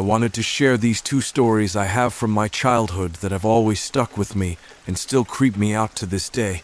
[0.00, 3.80] I wanted to share these two stories I have from my childhood that have always
[3.80, 4.56] stuck with me
[4.86, 6.62] and still creep me out to this day.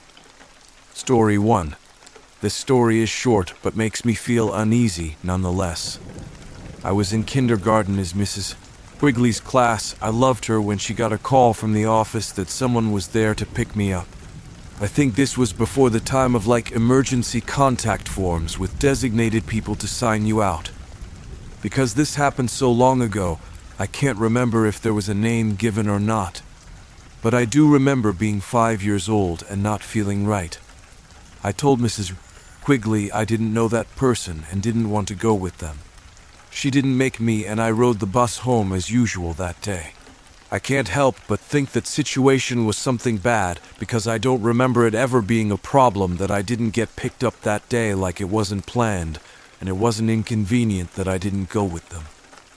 [0.94, 1.76] Story 1.
[2.40, 5.98] This story is short but makes me feel uneasy nonetheless.
[6.82, 8.54] I was in kindergarten as Mrs.
[8.98, 9.94] Quigley's class.
[10.00, 13.34] I loved her when she got a call from the office that someone was there
[13.34, 14.08] to pick me up.
[14.80, 19.74] I think this was before the time of like emergency contact forms with designated people
[19.74, 20.70] to sign you out.
[21.66, 23.40] Because this happened so long ago,
[23.76, 26.40] I can't remember if there was a name given or not.
[27.20, 30.56] But I do remember being five years old and not feeling right.
[31.42, 32.14] I told Mrs.
[32.62, 35.78] Quigley I didn't know that person and didn't want to go with them.
[36.50, 39.90] She didn't make me, and I rode the bus home as usual that day.
[40.52, 44.94] I can't help but think that situation was something bad because I don't remember it
[44.94, 48.66] ever being a problem that I didn't get picked up that day like it wasn't
[48.66, 49.18] planned,
[49.60, 52.04] and it wasn't inconvenient that I didn't go with them.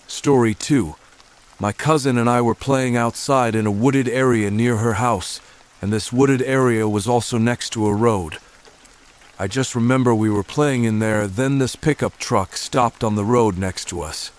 [0.08, 0.96] Story 2
[1.60, 5.40] My cousin and I were playing outside in a wooded area near her house,
[5.82, 8.38] and this wooded area was also next to a road.
[9.38, 13.24] I just remember we were playing in there, then this pickup truck stopped on the
[13.24, 14.32] road next to us.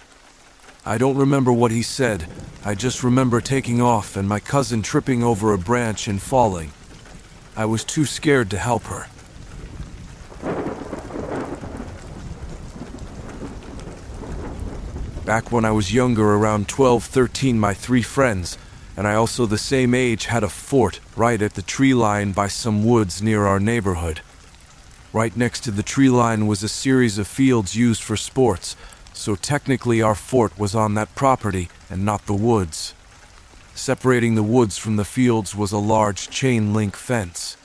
[0.85, 2.27] I don't remember what he said.
[2.65, 6.73] I just remember taking off and my cousin tripping over a branch and falling.
[7.57, 9.07] I was too scared to help her.
[15.31, 18.59] Back when I was younger, around 12, 13, my three friends,
[18.97, 22.49] and I also the same age, had a fort right at the tree line by
[22.49, 24.23] some woods near our neighborhood.
[25.13, 28.75] Right next to the tree line was a series of fields used for sports,
[29.13, 32.93] so technically our fort was on that property and not the woods.
[33.73, 37.57] Separating the woods from the fields was a large chain link fence.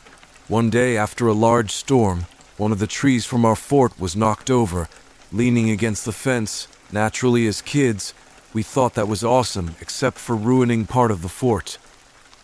[0.48, 2.28] One day, after a large storm,
[2.58, 4.88] one of the trees from our fort was knocked over,
[5.32, 6.68] leaning against the fence.
[6.92, 8.14] Naturally, as kids,
[8.54, 11.78] we thought that was awesome, except for ruining part of the fort.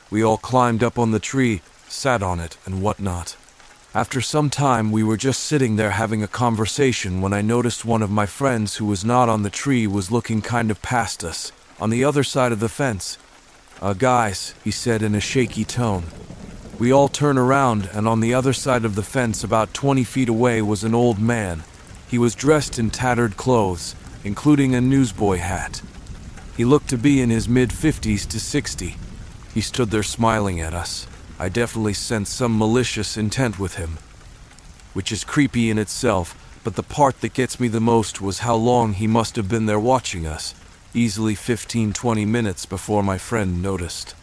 [0.09, 3.38] We all climbed up on the tree, sat on it, and whatnot.
[3.94, 8.01] After some time, we were just sitting there having a conversation when I noticed one
[8.01, 11.51] of my friends who was not on the tree was looking kind of past us,
[11.80, 13.18] on the other side of the fence.
[13.81, 16.03] Uh, guys, he said in a shaky tone.
[16.80, 20.30] We all turned around, and on the other side of the fence, about 20 feet
[20.30, 21.63] away, was an old man.
[22.07, 25.82] He was dressed in tattered clothes, including a newsboy hat.
[26.56, 28.96] He looked to be in his mid 50s to 60.
[29.54, 31.08] He stood there smiling at us.
[31.40, 33.98] I definitely sensed some malicious intent with him,
[34.94, 38.56] which is creepy in itself, but the part that gets me the most was how
[38.56, 40.54] long he must have been there watching us,
[40.94, 44.14] easily 15 20 minutes before my friend noticed.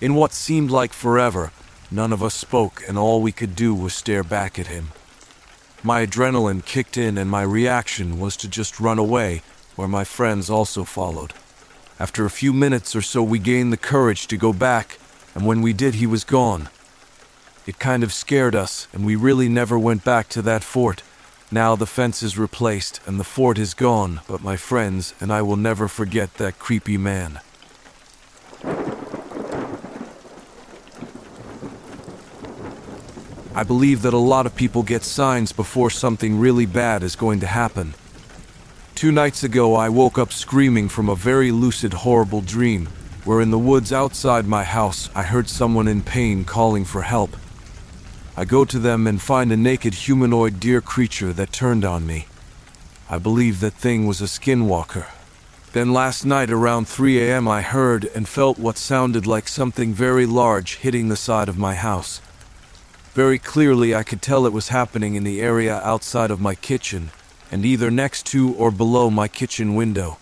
[0.00, 1.52] In what seemed like forever,
[1.90, 4.92] none of us spoke, and all we could do was stare back at him.
[5.82, 9.42] My adrenaline kicked in, and my reaction was to just run away,
[9.76, 11.32] where my friends also followed.
[11.98, 14.98] After a few minutes or so, we gained the courage to go back,
[15.34, 16.68] and when we did, he was gone.
[17.66, 21.02] It kind of scared us, and we really never went back to that fort.
[21.52, 25.42] Now the fence is replaced and the fort is gone, but my friends and I
[25.42, 27.40] will never forget that creepy man.
[33.52, 37.40] I believe that a lot of people get signs before something really bad is going
[37.40, 37.94] to happen.
[38.94, 42.86] Two nights ago, I woke up screaming from a very lucid, horrible dream,
[43.24, 47.36] where in the woods outside my house, I heard someone in pain calling for help.
[48.36, 52.26] I go to them and find a naked humanoid deer creature that turned on me.
[53.08, 55.06] I believe that thing was a skinwalker.
[55.72, 60.24] Then last night around 3 a.m., I heard and felt what sounded like something very
[60.24, 62.20] large hitting the side of my house.
[63.14, 67.10] Very clearly, I could tell it was happening in the area outside of my kitchen,
[67.50, 70.18] and either next to or below my kitchen window.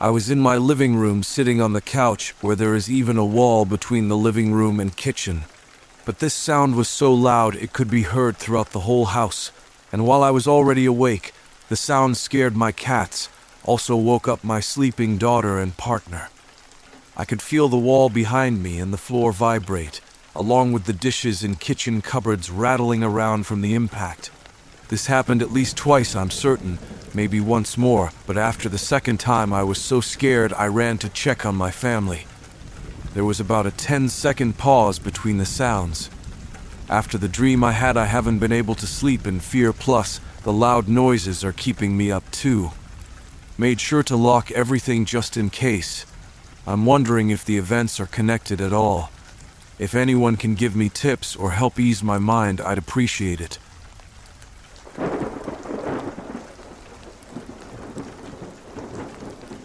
[0.00, 3.24] I was in my living room sitting on the couch where there is even a
[3.24, 5.44] wall between the living room and kitchen.
[6.04, 9.52] But this sound was so loud it could be heard throughout the whole house,
[9.92, 11.32] and while I was already awake,
[11.68, 13.28] the sound scared my cats,
[13.62, 16.28] also woke up my sleeping daughter and partner.
[17.16, 20.00] I could feel the wall behind me and the floor vibrate,
[20.36, 24.30] along with the dishes and kitchen cupboards rattling around from the impact.
[24.88, 26.78] This happened at least twice, I'm certain,
[27.14, 31.08] maybe once more, but after the second time I was so scared I ran to
[31.08, 32.26] check on my family.
[33.14, 36.10] There was about a 10 second pause between the sounds.
[36.88, 40.52] After the dream I had, I haven't been able to sleep in fear, plus, the
[40.52, 42.72] loud noises are keeping me up too.
[43.56, 46.04] Made sure to lock everything just in case.
[46.66, 49.10] I'm wondering if the events are connected at all.
[49.78, 53.58] If anyone can give me tips or help ease my mind, I'd appreciate it.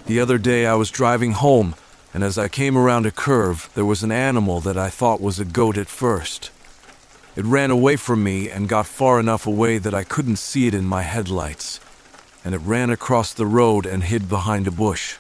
[0.08, 1.76] The other day I was driving home,
[2.16, 5.40] and as I came around a curve, there was an animal that I thought was
[5.40, 6.50] a goat at first.
[7.36, 10.74] It ran away from me and got far enough away that I couldn't see it
[10.74, 11.80] in my headlights,
[12.44, 15.18] and it ran across the road and hid behind a bush.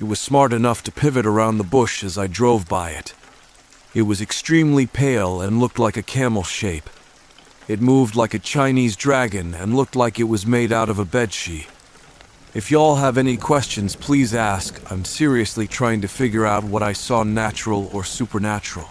[0.00, 3.12] It was smart enough to pivot around the bush as I drove by it.
[3.94, 6.88] It was extremely pale and looked like a camel shape.
[7.68, 11.04] It moved like a Chinese dragon and looked like it was made out of a
[11.04, 11.66] bedsheet.
[12.54, 14.80] If y'all have any questions, please ask.
[14.90, 18.88] I'm seriously trying to figure out what I saw natural or supernatural.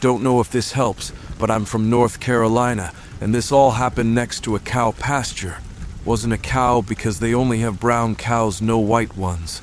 [0.00, 4.40] Don't know if this helps, but I'm from North Carolina, and this all happened next
[4.44, 5.58] to a cow pasture.
[6.04, 9.62] Wasn't a cow because they only have brown cows, no white ones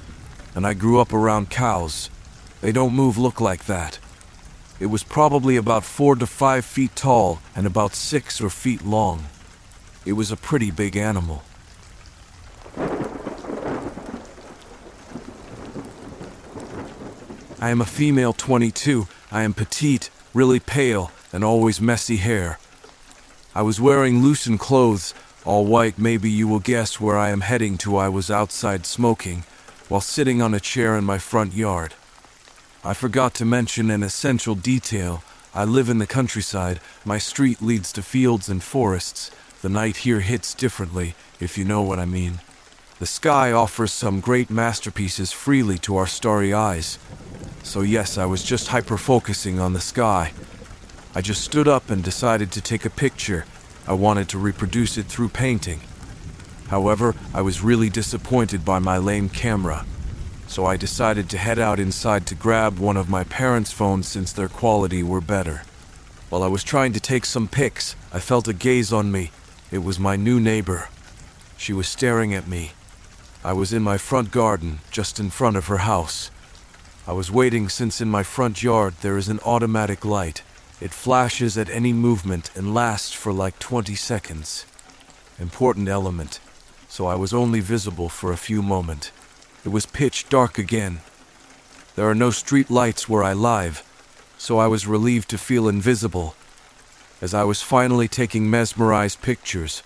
[0.56, 2.10] and I grew up around cows.
[2.62, 4.00] They don't move look like that.
[4.80, 9.26] It was probably about four to five feet tall and about six or feet long.
[10.06, 11.44] It was a pretty big animal.
[17.62, 19.06] I am a female 22.
[19.34, 22.58] I am petite, really pale, and always messy hair.
[23.54, 26.00] I was wearing loosened clothes, all white.
[26.00, 27.98] Maybe you will guess where I am heading to.
[27.98, 29.44] I was outside smoking
[29.90, 31.96] while sitting on a chair in my front yard.
[32.84, 35.22] I forgot to mention an essential detail.
[35.54, 36.80] I live in the countryside.
[37.04, 39.32] My street leads to fields and forests.
[39.62, 42.40] The night here hits differently, if you know what I mean.
[43.00, 46.98] The sky offers some great masterpieces freely to our starry eyes.
[47.64, 50.32] So, yes, I was just hyper focusing on the sky.
[51.14, 53.46] I just stood up and decided to take a picture.
[53.88, 55.82] I wanted to reproduce it through painting.
[56.68, 59.86] However, I was really disappointed by my lame camera,
[60.50, 64.34] so I decided to head out inside to grab one of my parents' phones since
[64.34, 65.62] their quality were better.
[66.30, 69.32] While I was trying to take some pics, I felt a gaze on me.
[69.72, 70.90] It was my new neighbor.
[71.56, 72.72] She was staring at me.
[73.44, 76.32] I was in my front garden, just in front of her house.
[77.08, 80.42] I was waiting since in my front yard there is an automatic light.
[80.82, 84.66] It flashes at any movement and lasts for like 20 seconds.
[85.40, 86.40] Important element
[86.90, 89.12] so I was only visible for a few moments.
[89.70, 91.02] It was pitch dark again.
[91.96, 93.84] There are no street lights where I live,
[94.36, 96.34] so I was relieved to feel invisible
[97.22, 99.84] as I was finally taking mesmerized pictures.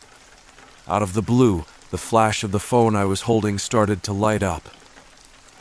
[0.87, 4.41] Out of the blue, the flash of the phone I was holding started to light
[4.41, 4.69] up.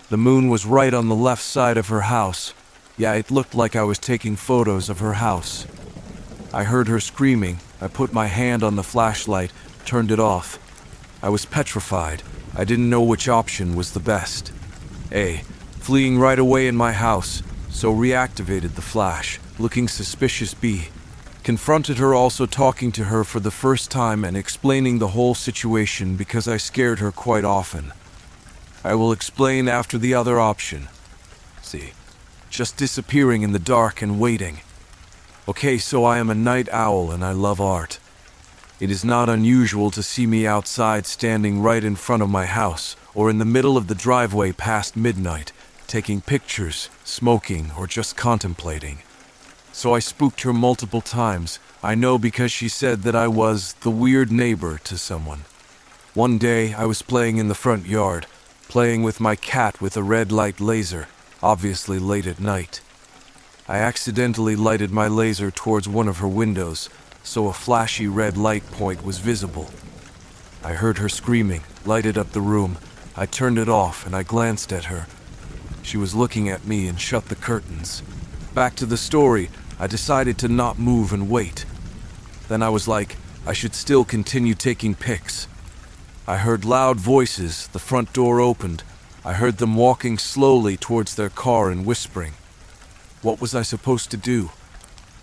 [0.09, 2.55] The moon was right on the left side of her house.
[2.97, 5.67] Yeah, it looked like I was taking photos of her house.
[6.55, 7.59] I heard her screaming.
[7.81, 9.51] I put my hand on the flashlight,
[9.85, 10.61] turned it off.
[11.25, 12.23] I was petrified.
[12.55, 14.53] I didn't know which option was the best.
[15.11, 15.43] A.
[15.81, 20.89] Fleeing right away in my house, so reactivated the flash, looking suspicious B.
[21.43, 26.15] Confronted her also talking to her for the first time and explaining the whole situation
[26.15, 27.93] because I scared her quite often.
[28.85, 30.89] I will explain after the other option.
[31.63, 31.93] See,
[32.51, 34.61] just disappearing in the dark and waiting.
[35.49, 37.99] Okay, so I am a night owl and I love art.
[38.83, 42.97] It is not unusual to see me outside standing right in front of my house
[43.15, 45.53] or in the middle of the driveway past midnight,
[45.87, 48.99] taking pictures, smoking, or just contemplating.
[49.73, 51.61] So I spooked her multiple times.
[51.81, 55.43] I know because she said that I was the weird neighbor to someone.
[56.13, 58.27] One day I was playing in the front yard,
[58.67, 61.07] playing with my cat with a red light laser,
[61.41, 62.81] obviously late at night.
[63.69, 66.89] I accidentally lighted my laser towards one of her windows,
[67.23, 69.71] so a flashy red light point was visible.
[70.65, 72.79] I heard her screaming, lighted up the room.
[73.17, 75.07] I turned it off and I glanced at her.
[75.83, 78.03] She was looking at me and shut the curtains.
[78.55, 81.65] Back to the story, I decided to not move and wait.
[82.49, 85.49] Then I was like, I should still continue taking pics.
[86.27, 88.85] I heard loud voices, the front door opened.
[89.25, 92.35] I heard them walking slowly towards their car and whispering.
[93.23, 94.51] What was I supposed to do?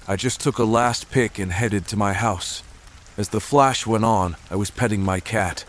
[0.10, 2.64] I just took a last pick and headed to my house.
[3.16, 5.66] As the flash went on, I was petting my cat.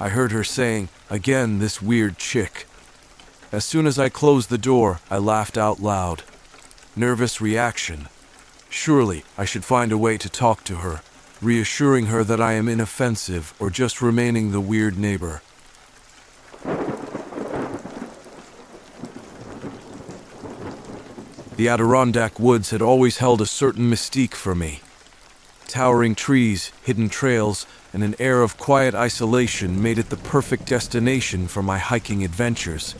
[0.00, 2.66] I heard her saying, Again, this weird chick.
[3.52, 6.24] As soon as I closed the door, I laughed out loud.
[6.96, 8.08] Nervous reaction.
[8.68, 11.00] Surely I should find a way to talk to her,
[11.40, 15.40] reassuring her that I am inoffensive or just remaining the weird neighbor.
[21.62, 24.80] The Adirondack woods had always held a certain mystique for me.
[25.68, 31.46] Towering trees, hidden trails, and an air of quiet isolation made it the perfect destination
[31.46, 32.94] for my hiking adventures.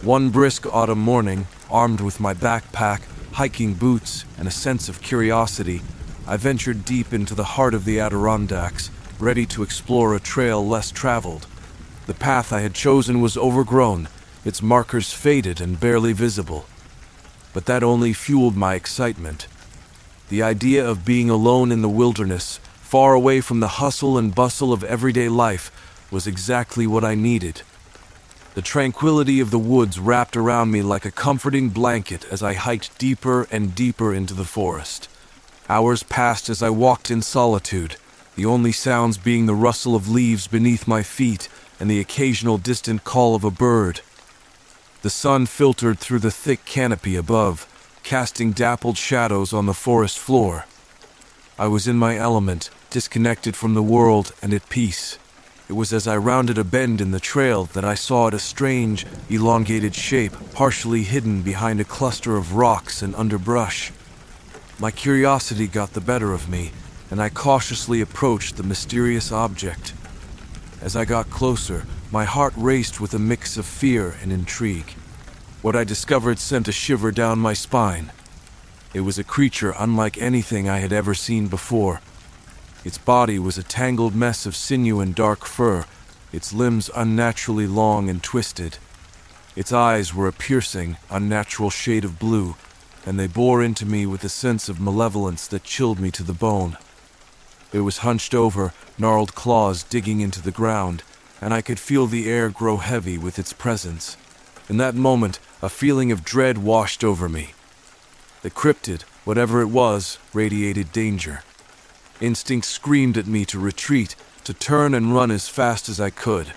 [0.00, 3.00] One brisk autumn morning, armed with my backpack,
[3.32, 5.82] hiking boots, and a sense of curiosity,
[6.24, 10.92] I ventured deep into the heart of the Adirondacks, ready to explore a trail less
[10.92, 11.48] traveled.
[12.06, 14.06] The path I had chosen was overgrown,
[14.44, 16.66] its markers faded and barely visible.
[17.52, 19.46] But that only fueled my excitement.
[20.28, 24.72] The idea of being alone in the wilderness, far away from the hustle and bustle
[24.72, 25.70] of everyday life,
[26.10, 27.62] was exactly what I needed.
[28.54, 32.98] The tranquility of the woods wrapped around me like a comforting blanket as I hiked
[32.98, 35.08] deeper and deeper into the forest.
[35.68, 37.96] Hours passed as I walked in solitude,
[38.34, 43.04] the only sounds being the rustle of leaves beneath my feet and the occasional distant
[43.04, 44.00] call of a bird.
[45.02, 47.66] The sun filtered through the thick canopy above,
[48.04, 50.64] casting dappled shadows on the forest floor.
[51.58, 55.18] I was in my element, disconnected from the world and at peace.
[55.68, 58.38] It was as I rounded a bend in the trail that I saw it a
[58.38, 63.90] strange, elongated shape, partially hidden behind a cluster of rocks and underbrush.
[64.78, 66.70] My curiosity got the better of me,
[67.10, 69.94] and I cautiously approached the mysterious object.
[70.80, 74.90] As I got closer, my heart raced with a mix of fear and intrigue.
[75.62, 78.12] What I discovered sent a shiver down my spine.
[78.92, 82.02] It was a creature unlike anything I had ever seen before.
[82.84, 85.86] Its body was a tangled mess of sinew and dark fur,
[86.32, 88.76] its limbs unnaturally long and twisted.
[89.56, 92.56] Its eyes were a piercing, unnatural shade of blue,
[93.06, 96.34] and they bore into me with a sense of malevolence that chilled me to the
[96.34, 96.76] bone.
[97.72, 101.02] It was hunched over, gnarled claws digging into the ground,
[101.42, 104.16] and I could feel the air grow heavy with its presence.
[104.68, 107.52] In that moment, a feeling of dread washed over me.
[108.42, 111.42] The cryptid, whatever it was, radiated danger.
[112.20, 116.52] Instinct screamed at me to retreat, to turn and run as fast as I could.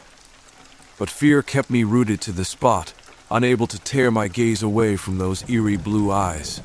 [0.99, 2.93] But fear kept me rooted to the spot,
[3.31, 6.61] unable to tear my gaze away from those eerie blue eyes.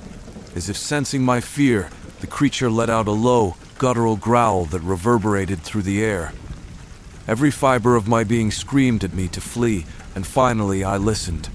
[0.55, 1.89] As if sensing my fear,
[2.21, 6.35] the creature let out a low, guttural growl that reverberated through the air.
[7.29, 11.49] Every fiber of my being screamed at me to flee, and finally I listened.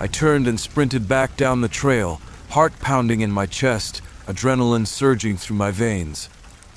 [0.00, 2.20] I turned and sprinted back down the trail,
[2.50, 6.28] heart pounding in my chest, adrenaline surging through my veins.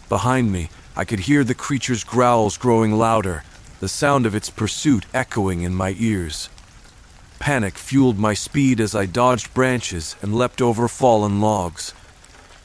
[0.10, 3.44] Behind me, I could hear the creature's growls growing louder,
[3.80, 6.50] the sound of its pursuit echoing in my ears.
[7.40, 11.94] Panic fueled my speed as I dodged branches and leapt over fallen logs.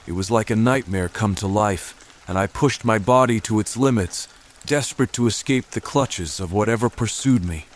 [0.07, 1.95] It was like a nightmare come to life,
[2.29, 4.29] and I pushed my body to its limits,
[4.67, 7.67] desperate to escape the clutches of whatever pursued me.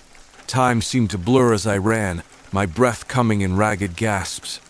[0.47, 4.61] Time seemed to blur as I ran, my breath coming in ragged gasps.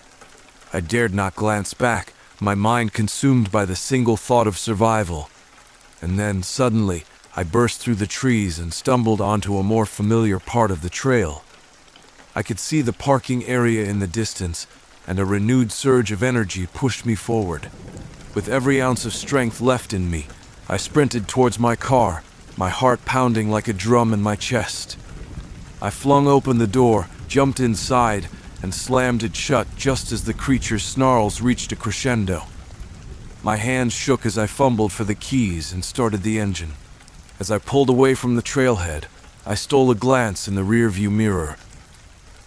[0.72, 5.30] I dared not glance back, my mind consumed by the single thought of survival.
[6.02, 10.70] And then, suddenly, I burst through the trees and stumbled onto a more familiar part
[10.70, 11.42] of the trail.
[12.34, 14.66] I could see the parking area in the distance,
[15.06, 17.70] and a renewed surge of energy pushed me forward.
[18.34, 20.26] With every ounce of strength left in me,
[20.70, 22.22] I sprinted towards my car,
[22.56, 24.96] my heart pounding like a drum in my chest.
[25.82, 28.28] I flung open the door, jumped inside,
[28.62, 32.44] and slammed it shut just as the creature's snarls reached a crescendo.
[33.42, 36.74] My hands shook as I fumbled for the keys and started the engine.
[37.40, 39.06] As I pulled away from the trailhead,
[39.44, 41.56] I stole a glance in the rearview mirror.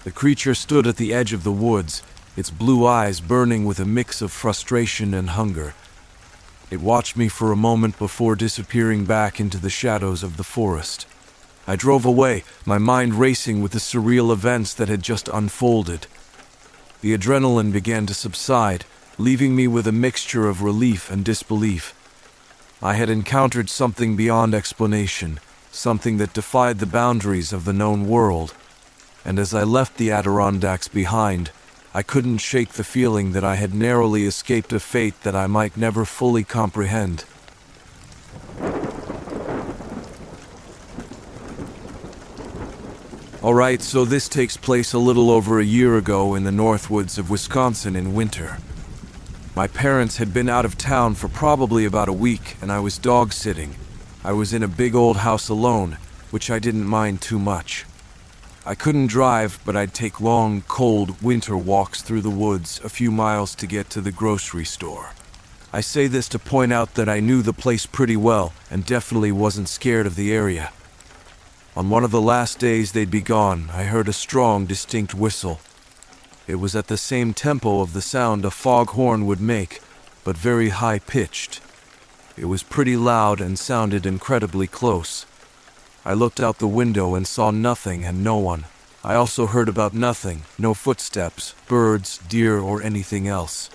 [0.05, 2.01] The creature stood at the edge of the woods,
[2.37, 5.73] its blue eyes burning with a mix of frustration and hunger.
[6.69, 11.05] It watched me for a moment before disappearing back into the shadows of the forest.
[11.67, 16.07] I drove away, my mind racing with the surreal events that had just unfolded.
[17.01, 18.85] The adrenaline began to subside,
[19.17, 21.93] leaving me with a mixture of relief and disbelief.
[22.81, 25.39] I had encountered something beyond explanation,
[25.71, 28.53] something that defied the boundaries of the known world.
[29.23, 31.51] And as I left the Adirondacks behind,
[31.95, 35.77] I couldn't shake the feeling that I had narrowly escaped a fate that I might
[35.77, 37.25] never fully comprehend.
[43.43, 47.29] Alright, so this takes place a little over a year ago in the Northwoods of
[47.29, 48.57] Wisconsin in winter.
[49.55, 52.97] My parents had been out of town for probably about a week, and I was
[52.97, 53.75] dog sitting.
[54.23, 55.97] I was in a big old house alone,
[56.31, 57.85] which I didn't mind too much.
[58.65, 63.11] I couldn't drive, but I'd take long, cold winter walks through the woods a few
[63.11, 65.11] miles to get to the grocery store.
[65.73, 69.33] I say this to point out that I knew the place pretty well and definitely
[69.33, 70.71] wasn't scared of the area.
[71.75, 75.59] On one of the last days they'd be gone, I heard a strong, distinct whistle.
[76.47, 79.81] It was at the same tempo of the sound a foghorn would make,
[80.23, 81.59] but very high pitched.
[82.37, 85.25] It was pretty loud and sounded incredibly close.
[86.05, 88.65] I looked out the window and saw nothing and no one.
[89.05, 93.69] I also heard about nothing no footsteps, birds, deer, or anything else.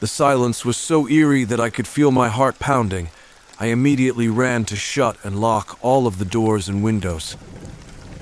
[0.00, 3.08] The silence was so eerie that I could feel my heart pounding.
[3.60, 7.36] I immediately ran to shut and lock all of the doors and windows.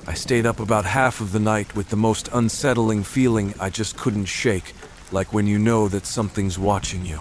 [0.08, 3.96] I stayed up about half of the night with the most unsettling feeling I just
[3.96, 4.74] couldn't shake,
[5.12, 7.20] like when you know that something's watching you.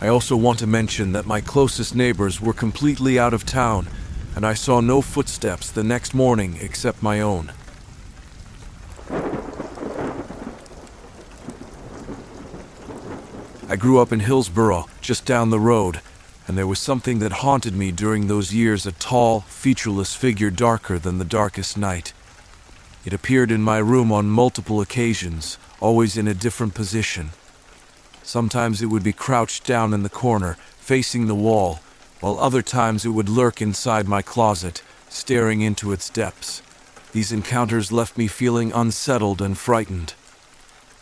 [0.00, 3.88] I also want to mention that my closest neighbors were completely out of town,
[4.34, 7.52] and I saw no footsteps the next morning except my own.
[13.68, 16.00] I grew up in Hillsboro, just down the road,
[16.46, 20.98] and there was something that haunted me during those years a tall, featureless figure darker
[20.98, 22.12] than the darkest night.
[23.04, 27.30] It appeared in my room on multiple occasions, always in a different position.
[28.22, 31.80] Sometimes it would be crouched down in the corner, facing the wall,
[32.24, 36.62] while other times it would lurk inside my closet, staring into its depths.
[37.12, 40.14] These encounters left me feeling unsettled and frightened.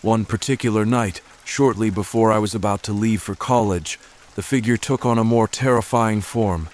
[0.01, 4.01] One particular night, shortly before I was about to leave for college,
[4.35, 6.71] the figure took on a more terrifying form.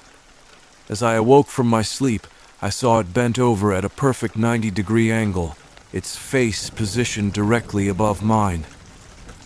[0.89, 2.27] As I awoke from my sleep,
[2.63, 5.59] I saw it bent over at a perfect 90 degree angle,
[5.93, 8.65] its face positioned directly above mine.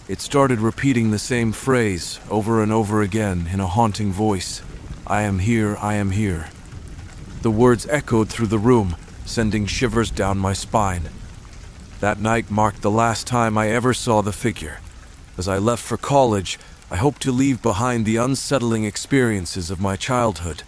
[0.07, 4.63] It started repeating the same phrase over and over again in a haunting voice
[5.07, 6.49] I am here, I am here.
[7.43, 11.09] The words echoed through the room, sending shivers down my spine.
[11.99, 14.79] That night marked the last time I ever saw the figure.
[15.37, 19.97] As I left for college, I hoped to leave behind the unsettling experiences of my
[19.97, 20.63] childhood.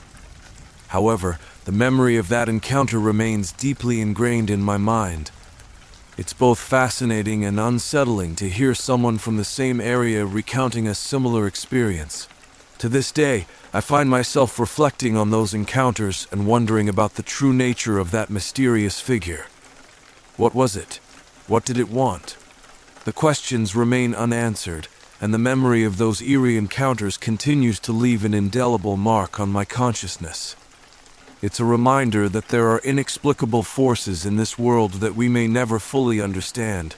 [0.89, 5.31] However, the memory of that encounter remains deeply ingrained in my mind.
[6.17, 11.47] It's both fascinating and unsettling to hear someone from the same area recounting a similar
[11.47, 12.29] experience.
[12.85, 17.55] To this day, I find myself reflecting on those encounters and wondering about the true
[17.55, 19.47] nature of that mysterious figure.
[20.37, 21.01] What was it?
[21.47, 22.37] What did it want?
[23.07, 24.89] The questions remain unanswered,
[25.19, 29.65] and the memory of those eerie encounters continues to leave an indelible mark on my
[29.65, 30.55] consciousness.
[31.41, 35.79] It's a reminder that there are inexplicable forces in this world that we may never
[35.79, 36.97] fully understand.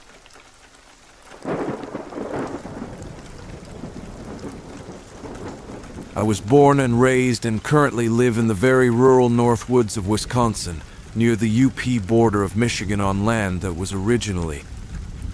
[6.17, 10.07] I was born and raised and currently live in the very rural north woods of
[10.07, 10.81] Wisconsin,
[11.13, 14.63] near the UP border of Michigan on land that was originally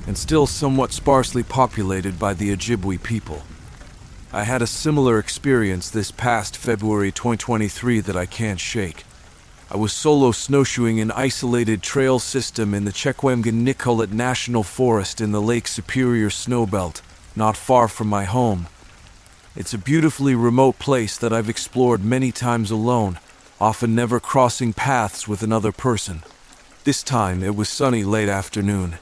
[0.05, 3.43] and still somewhat sparsely populated by the Ojibwe people.
[4.33, 9.05] I had a similar experience this past February 2023 that I can't shake.
[9.71, 15.31] I was solo snowshoeing an isolated trail system in the Chequamegon Nicolet National Forest in
[15.31, 17.01] the Lake Superior snowbelt,
[17.37, 18.67] not far from my home.
[19.55, 23.19] It's a beautifully remote place that I've explored many times alone,
[23.61, 26.23] often never crossing paths with another person.
[26.83, 28.97] This time it was sunny late afternoon,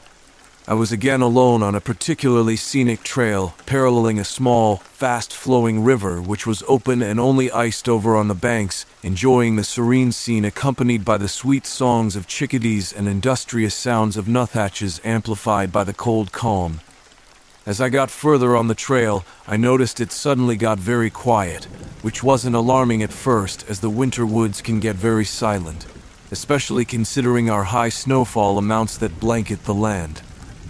[0.68, 6.22] I was again alone on a particularly scenic trail, paralleling a small, fast flowing river
[6.22, 11.04] which was open and only iced over on the banks, enjoying the serene scene accompanied
[11.04, 16.32] by the sweet songs of chickadees and industrious sounds of nuthatches amplified by the cold
[16.32, 16.80] calm.
[17.64, 21.66] As I got further on the trail, I noticed it suddenly got very quiet,
[22.02, 25.86] which wasn't alarming at first, as the winter woods can get very silent,
[26.32, 30.24] especially considering our high snowfall amounts that blanket the land.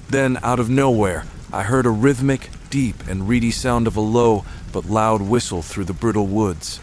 [0.09, 1.23] Then, out of nowhere,
[1.53, 5.85] I heard a rhythmic, deep, and reedy sound of a low but loud whistle through
[5.85, 6.81] the brittle woods.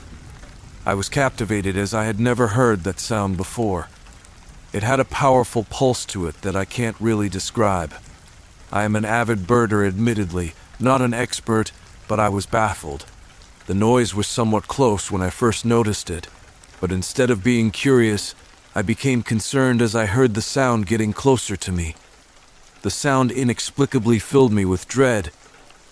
[0.86, 3.88] I was captivated as I had never heard that sound before.
[4.72, 7.92] It had a powerful pulse to it that I can't really describe.
[8.70, 11.72] I am an avid birder, admittedly, not an expert,
[12.06, 13.06] but I was baffled.
[13.66, 16.28] The noise was somewhat close when I first noticed it,
[16.80, 18.34] but instead of being curious,
[18.74, 21.94] I became concerned as I heard the sound getting closer to me.
[22.82, 25.30] The sound inexplicably filled me with dread.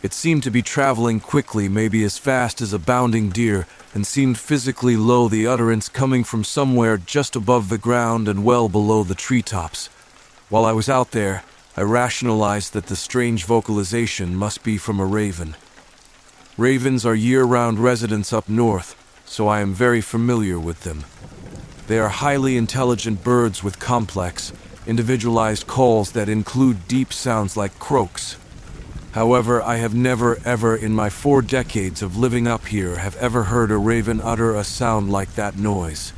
[0.03, 4.39] It seemed to be traveling quickly, maybe as fast as a bounding deer, and seemed
[4.39, 9.15] physically low, the utterance coming from somewhere just above the ground and well below the
[9.15, 9.89] treetops.
[10.49, 11.43] While I was out there,
[11.79, 15.57] I rationalized that the strange vocalization must be from a raven.
[16.57, 21.05] Ravens are year round residents up north, so I am very familiar with them.
[21.87, 24.55] They are highly intelligent birds with complex,
[24.87, 28.39] individualized calls that include deep sounds like croaks.
[29.13, 33.45] However, I have never ever in my four decades of living up here have ever
[33.45, 36.15] heard a raven utter a sound like that noise.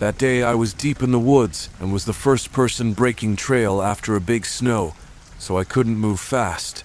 [0.00, 3.80] That day I was deep in the woods and was the first person breaking trail
[3.80, 4.94] after a big snow,
[5.38, 6.82] so I couldn't move fast.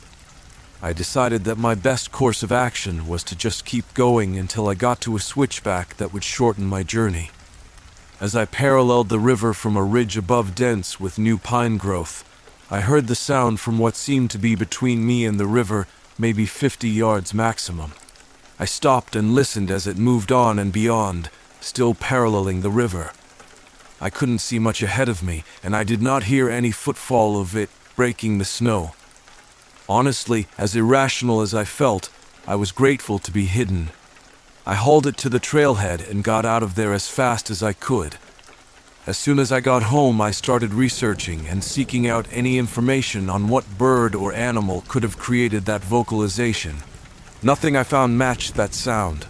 [0.80, 4.76] I decided that my best course of action was to just keep going until I
[4.76, 7.32] got to a switchback that would shorten my journey.
[8.22, 12.24] As I paralleled the river from a ridge above dense with new pine growth,
[12.70, 15.88] I heard the sound from what seemed to be between me and the river,
[16.20, 17.94] maybe 50 yards maximum.
[18.60, 23.12] I stopped and listened as it moved on and beyond, still paralleling the river.
[24.02, 27.56] I couldn't see much ahead of me, and I did not hear any footfall of
[27.56, 28.94] it breaking the snow.
[29.90, 32.10] Honestly, as irrational as I felt,
[32.48, 33.90] I was grateful to be hidden.
[34.66, 37.74] I hauled it to the trailhead and got out of there as fast as I
[37.74, 38.18] could.
[39.08, 43.48] As soon as I got home, I started researching and seeking out any information on
[43.48, 46.78] what bird or animal could have created that vocalization.
[47.42, 49.26] Nothing I found matched that sound.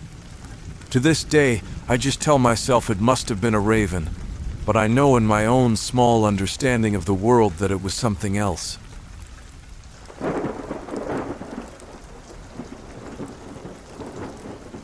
[0.89, 4.11] To this day, I just tell myself it must have been a raven,
[4.63, 8.37] but I know in my own small understanding of the world that it was something
[8.37, 8.77] else.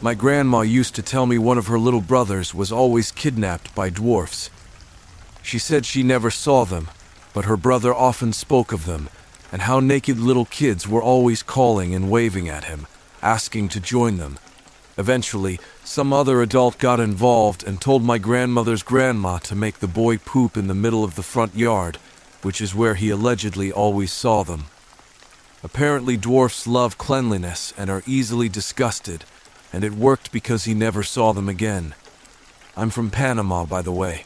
[0.02, 3.92] My grandma used to tell me one of her little brothers was always kidnapped by
[3.92, 4.50] dwarfs.
[5.44, 6.90] She said she never saw them,
[7.36, 9.10] but her brother often spoke of them,
[9.52, 12.88] and how naked little kids were always calling and waving at him,
[13.22, 14.40] asking to join them.
[14.98, 20.18] Eventually, some other adult got involved and told my grandmother's grandma to make the boy
[20.18, 21.98] poop in the middle of the front yard,
[22.42, 24.66] which is where he allegedly always saw them.
[25.64, 29.26] Apparently, dwarfs love cleanliness and are easily disgusted,
[29.74, 31.94] and it worked because he never saw them again.
[32.78, 34.26] I'm from Panama, by the way,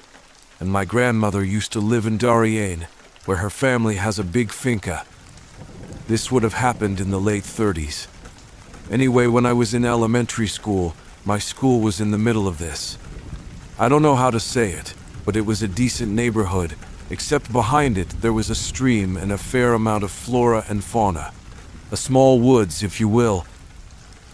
[0.59, 2.87] and my grandmother used to live in Darien,
[3.25, 5.05] where her family has a big finca.
[6.07, 8.07] This would have happened in the late 30s.
[8.91, 12.97] Anyway, when I was in elementary school, my school was in the middle of this.
[13.77, 16.75] I don't know how to say it, but it was a decent neighborhood,
[17.11, 21.31] except behind it there was a stream and a fair amount of flora and fauna.
[21.91, 23.45] A small woods, if you will,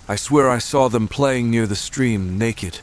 [0.08, 2.80] I swear I saw them playing near the stream, naked.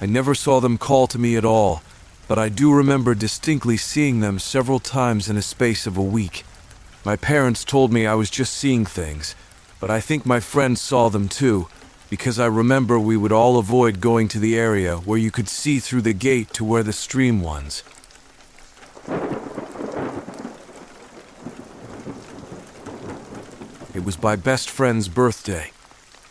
[0.00, 1.82] I never saw them call to me at all,
[2.26, 6.44] but I do remember distinctly seeing them several times in a space of a week.
[7.04, 9.34] My parents told me I was just seeing things,
[9.80, 11.68] but I think my friends saw them too,
[12.10, 15.78] because I remember we would all avoid going to the area where you could see
[15.78, 17.82] through the gate to where the stream was.
[23.94, 25.72] It was my best friend's birthday.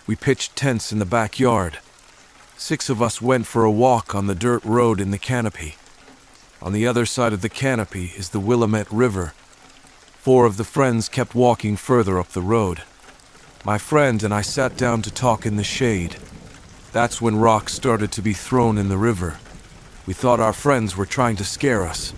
[0.05, 1.79] We pitched tents in the backyard.
[2.57, 5.75] Six of us went for a walk on the dirt road in the canopy.
[6.61, 9.33] On the other side of the canopy is the Willamette River.
[10.17, 12.83] Four of the friends kept walking further up the road.
[13.65, 16.15] My friend and I sat down to talk in the shade.
[16.93, 19.37] That's when rocks started to be thrown in the river.
[20.05, 22.11] We thought our friends were trying to scare us.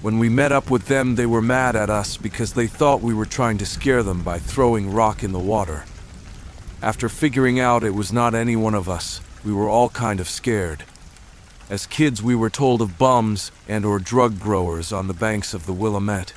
[0.00, 3.12] When we met up with them, they were mad at us because they thought we
[3.12, 5.84] were trying to scare them by throwing rock in the water.
[6.80, 10.28] After figuring out it was not any one of us, we were all kind of
[10.28, 10.84] scared.
[11.68, 15.66] As kids, we were told of bums and or drug growers on the banks of
[15.66, 16.32] the Willamette.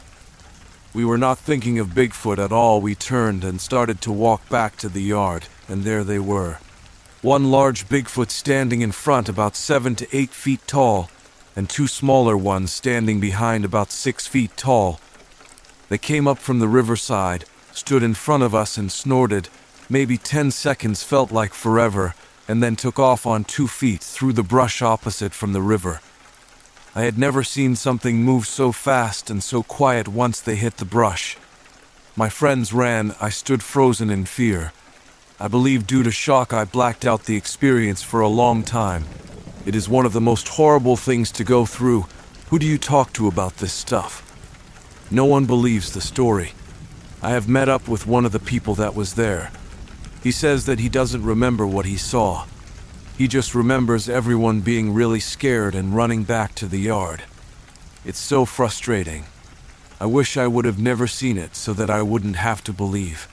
[0.97, 2.81] We were not thinking of Bigfoot at all.
[2.81, 6.57] We turned and started to walk back to the yard, and there they were.
[7.21, 11.11] One large Bigfoot standing in front about seven to eight feet tall,
[11.55, 14.99] and two smaller ones standing behind about six feet tall.
[15.87, 19.49] They came up from the riverside, stood in front of us, and snorted,
[19.87, 22.15] Maybe 10 seconds felt like forever,
[22.47, 26.01] and then took off on two feet through the brush opposite from the river.
[26.95, 30.85] I had never seen something move so fast and so quiet once they hit the
[30.85, 31.37] brush.
[32.15, 34.71] My friends ran, I stood frozen in fear.
[35.39, 39.05] I believe due to shock I blacked out the experience for a long time.
[39.67, 42.07] It is one of the most horrible things to go through.
[42.49, 44.23] Who do you talk to about this stuff?
[45.11, 46.53] No one believes the story.
[47.21, 49.51] I have met up with one of the people that was there.
[50.23, 52.45] He says that he doesn't remember what he saw.
[53.17, 57.23] He just remembers everyone being really scared and running back to the yard.
[58.05, 59.25] It's so frustrating.
[59.99, 63.27] I wish I would have never seen it so that I wouldn't have to believe.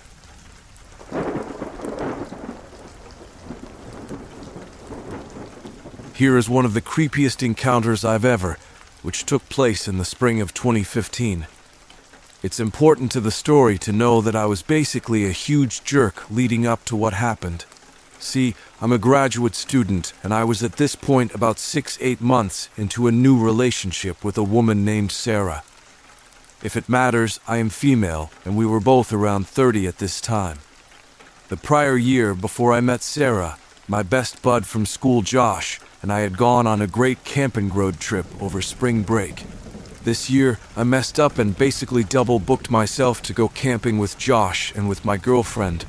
[6.14, 8.56] Here is one of the creepiest encounters I've ever,
[9.02, 11.46] which took place in the spring of 2015.
[12.42, 16.66] It's important to the story to know that I was basically a huge jerk leading
[16.66, 17.66] up to what happened.
[18.24, 22.70] See, I'm a graduate student, and I was at this point about six, eight months
[22.74, 25.62] into a new relationship with a woman named Sarah.
[26.62, 30.60] If it matters, I am female, and we were both around 30 at this time.
[31.50, 36.20] The prior year, before I met Sarah, my best bud from school, Josh, and I
[36.20, 39.44] had gone on a great camping road trip over spring break.
[40.04, 44.74] This year, I messed up and basically double booked myself to go camping with Josh
[44.74, 45.84] and with my girlfriend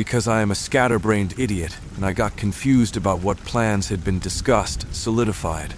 [0.00, 4.18] because I am a scatterbrained idiot and I got confused about what plans had been
[4.18, 5.74] discussed, solidified.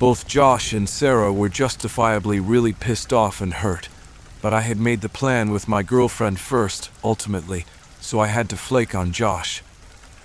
[0.00, 3.88] Both Josh and Sarah were justifiably really pissed off and hurt,
[4.42, 7.64] but I had made the plan with my girlfriend first, ultimately,
[8.00, 9.60] so I had to flake on Josh.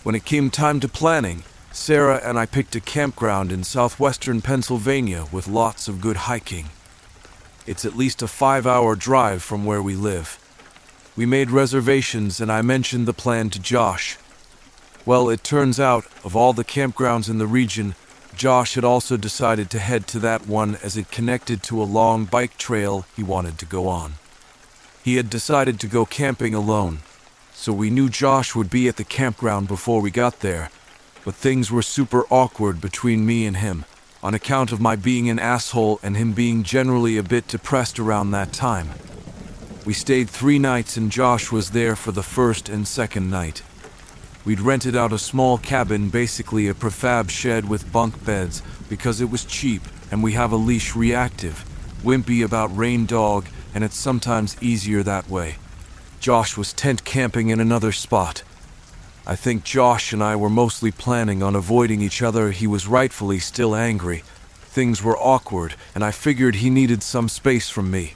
[0.01, 5.27] When it came time to planning, Sarah and I picked a campground in southwestern Pennsylvania
[5.31, 6.69] with lots of good hiking.
[7.67, 10.39] It's at least a five hour drive from where we live.
[11.15, 14.17] We made reservations and I mentioned the plan to Josh.
[15.05, 17.93] Well, it turns out, of all the campgrounds in the region,
[18.35, 22.25] Josh had also decided to head to that one as it connected to a long
[22.25, 24.13] bike trail he wanted to go on.
[25.03, 26.99] He had decided to go camping alone,
[27.53, 30.71] so we knew Josh would be at the campground before we got there,
[31.23, 33.85] but things were super awkward between me and him
[34.23, 38.31] on account of my being an asshole and him being generally a bit depressed around
[38.31, 38.89] that time.
[39.85, 43.63] We stayed three nights and Josh was there for the first and second night.
[44.45, 49.29] We'd rented out a small cabin, basically a prefab shed with bunk beds, because it
[49.29, 51.65] was cheap and we have a leash reactive,
[52.01, 55.55] wimpy about rain dog, and it's sometimes easier that way.
[56.21, 58.43] Josh was tent camping in another spot.
[59.27, 62.51] I think Josh and I were mostly planning on avoiding each other.
[62.51, 64.23] He was rightfully still angry.
[64.61, 68.13] Things were awkward, and I figured he needed some space from me.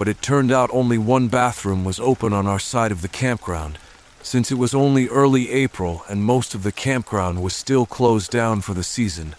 [0.00, 3.76] But it turned out only one bathroom was open on our side of the campground
[4.22, 8.62] since it was only early April and most of the campground was still closed down
[8.62, 9.34] for the season.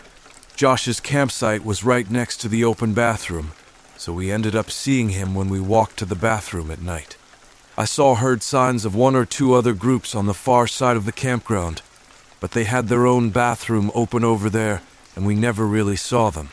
[0.55, 3.53] Josh's campsite was right next to the open bathroom,
[3.97, 7.17] so we ended up seeing him when we walked to the bathroom at night.
[7.75, 11.05] I saw heard signs of one or two other groups on the far side of
[11.05, 11.81] the campground,
[12.39, 14.83] but they had their own bathroom open over there,
[15.15, 16.49] and we never really saw them.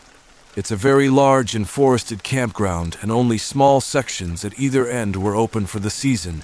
[0.58, 5.36] It's a very large and forested campground, and only small sections at either end were
[5.36, 6.42] open for the season,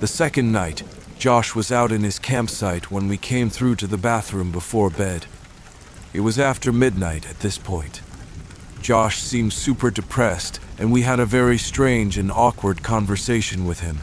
[0.00, 0.82] the second night,
[1.18, 5.24] Josh was out in his campsite when we came through to the bathroom before bed.
[6.12, 8.02] It was after midnight at this point.
[8.82, 14.00] Josh seemed super depressed, and we had a very strange and awkward conversation with him.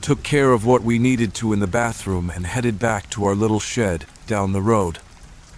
[0.00, 3.36] Took care of what we needed to in the bathroom and headed back to our
[3.36, 4.98] little shed down the road.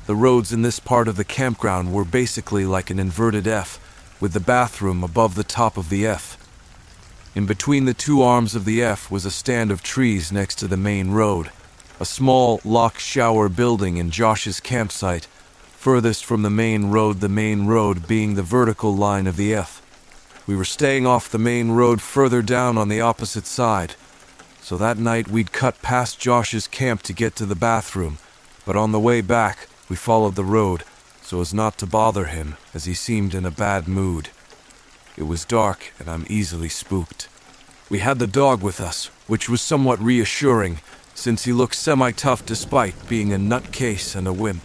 [0.08, 3.78] The roads in this part of the campground were basically like an inverted F,
[4.22, 6.38] with the bathroom above the top of the F.
[7.34, 10.66] In between the two arms of the F was a stand of trees next to
[10.66, 11.50] the main road,
[12.00, 15.26] a small lock shower building in Josh's campsite,
[15.76, 19.82] furthest from the main road, the main road being the vertical line of the F.
[20.46, 23.94] We were staying off the main road further down on the opposite side,
[24.62, 28.16] so that night we'd cut past Josh's camp to get to the bathroom,
[28.64, 30.84] but on the way back we followed the road
[31.28, 34.30] so as not to bother him as he seemed in a bad mood.
[35.14, 37.28] It was dark, and I'm easily spooked.
[37.90, 40.80] We had the dog with us, which was somewhat reassuring,
[41.14, 44.62] since he looked semi tough despite being a nutcase and a wimp.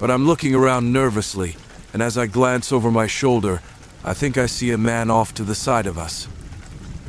[0.00, 1.56] But I'm looking around nervously,
[1.92, 3.60] and as I glance over my shoulder,
[4.02, 6.28] I think I see a man off to the side of us.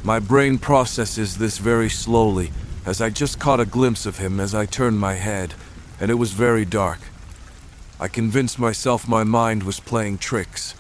[0.04, 2.52] My brain processes this very slowly,
[2.86, 5.54] as I just caught a glimpse of him as I turned my head,
[6.02, 7.00] and it was very dark.
[8.02, 10.74] I convinced myself my mind was playing tricks.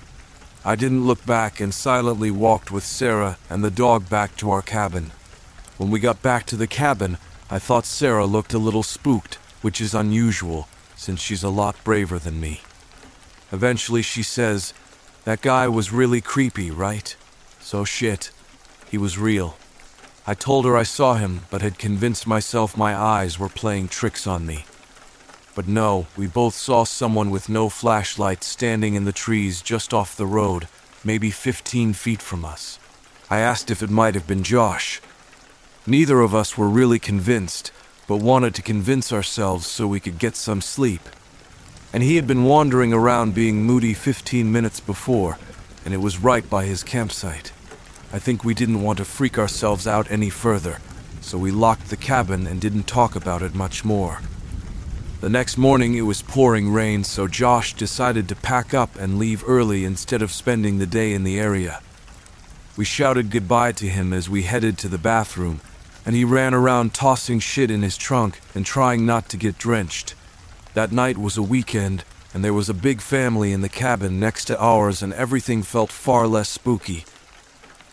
[0.64, 4.62] I didn't look back and silently walked with Sarah and the dog back to our
[4.62, 5.12] cabin.
[5.78, 7.18] When we got back to the cabin,
[7.50, 12.20] I thought Sarah looked a little spooked, which is unusual since she's a lot braver
[12.20, 12.62] than me.
[13.52, 14.74] Eventually, she says,
[15.26, 17.16] That guy was really creepy, right?
[17.60, 18.32] So shit.
[18.90, 19.58] He was real.
[20.26, 24.26] I told her I saw him, but had convinced myself my eyes were playing tricks
[24.26, 24.66] on me.
[25.60, 30.16] But no, we both saw someone with no flashlight standing in the trees just off
[30.16, 30.70] the road,
[31.04, 32.80] maybe 15 feet from us.
[33.30, 35.02] I asked if it might have been Josh.
[35.86, 37.74] Neither of us were really convinced,
[38.08, 41.02] but wanted to convince ourselves so we could get some sleep.
[41.92, 45.38] And he had been wandering around being moody 15 minutes before,
[45.84, 47.52] and it was right by his campsite.
[48.14, 50.78] I think we didn't want to freak ourselves out any further,
[51.20, 54.22] so we locked the cabin and didn't talk about it much more.
[55.22, 59.44] The next morning it was pouring rain, so Josh decided to pack up and leave
[59.46, 61.82] early instead of spending the day in the area.
[62.78, 65.60] We shouted goodbye to him as we headed to the bathroom,
[66.06, 70.16] and he ran around tossing shit in his trunk and trying not to get drenched.
[70.74, 74.46] That night was a weekend, and there was a big family in the cabin next
[74.46, 77.04] to ours, and everything felt far less spooky.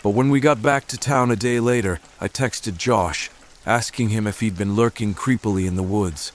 [0.00, 3.30] But when we got back to town a day later, I texted Josh,
[3.66, 6.30] asking him if he'd been lurking creepily in the woods.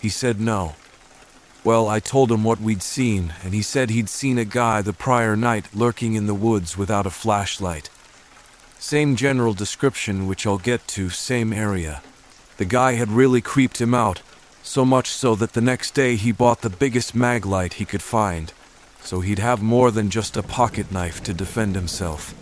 [0.00, 0.74] He said no.
[1.64, 4.92] Well, I told him what we'd seen, and he said he'd seen a guy the
[4.92, 7.90] prior night lurking in the woods without a flashlight.
[8.78, 12.02] Same general description, which I'll get to, same area.
[12.58, 14.22] The guy had really creeped him out,
[14.62, 18.52] so much so that the next day he bought the biggest maglite he could find,
[19.00, 22.34] so he'd have more than just a pocket knife to defend himself.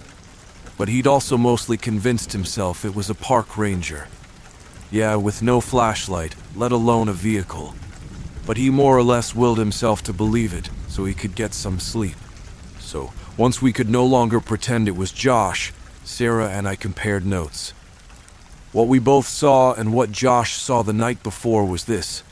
[0.76, 4.08] But he'd also mostly convinced himself it was a park ranger.
[4.94, 7.74] Yeah, with no flashlight, let alone a vehicle.
[8.46, 11.80] but he more or less willed himself to believe it so he could get some
[11.80, 12.14] sleep.
[12.78, 15.72] So, once we could no longer pretend it was Josh,
[16.04, 17.72] Sarah and I compared notes.
[18.70, 22.22] What we both saw and what Josh saw the night before was this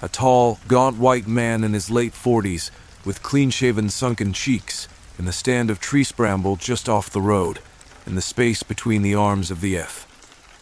[0.00, 2.70] a tall, gaunt white man in his late 40s
[3.04, 7.58] with clean shaven, sunken cheeks in the stand of tree scramble just off the road,
[8.06, 10.07] in the space between the arms of the F.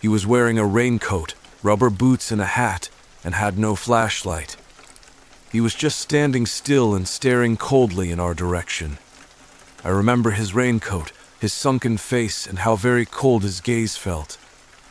[0.01, 2.89] He was wearing a raincoat, rubber boots, and a hat,
[3.25, 4.57] and had no flashlight.
[5.51, 8.99] He was just standing still and staring coldly in our direction.
[9.85, 14.39] I remember his raincoat, his sunken face, and how very cold his gaze felt.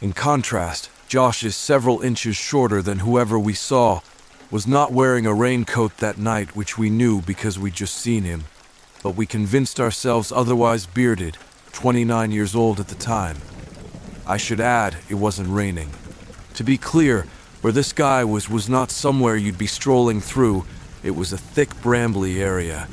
[0.02, 4.02] In contrast, Josh is several inches shorter than whoever we saw,
[4.52, 8.46] was not wearing a raincoat that night, which we knew because we'd just seen him,
[9.04, 11.38] but we convinced ourselves otherwise bearded,
[11.74, 13.38] 29 years old at the time.
[14.28, 15.92] I should add, it wasn't raining.
[16.56, 17.28] To be clear,
[17.62, 20.66] where this guy was was not somewhere you'd be strolling through,
[21.04, 22.88] it was a thick, brambly area.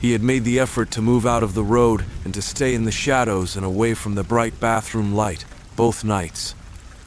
[0.00, 2.84] He had made the effort to move out of the road and to stay in
[2.84, 5.44] the shadows and away from the bright bathroom light,
[5.76, 6.54] both nights.